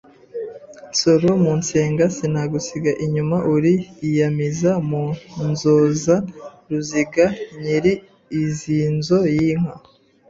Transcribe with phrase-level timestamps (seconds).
[0.91, 3.37] Nsoro mu nsenga Sinagusiga inyuma!
[3.53, 3.73] Uri
[4.07, 5.03] iyamiza mu
[5.49, 6.15] nzoza
[6.69, 7.25] Ruziga
[7.61, 7.93] nyiri
[8.37, 9.75] iizinzo y’inka